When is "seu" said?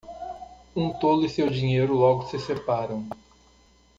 1.29-1.47